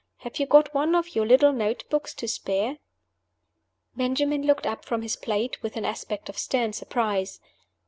Have 0.21 0.39
you 0.39 0.47
got 0.47 0.73
one 0.73 0.95
of 0.95 1.13
your 1.15 1.27
little 1.27 1.53
note 1.53 1.87
books 1.91 2.15
to 2.15 2.27
spare?" 2.27 2.79
Benjamin 3.95 4.47
looked 4.47 4.65
up 4.65 4.83
from 4.83 5.03
his 5.03 5.15
plate 5.15 5.61
with 5.61 5.77
an 5.77 5.85
aspect 5.85 6.27
of 6.27 6.39
stern 6.39 6.73
surprise. 6.73 7.39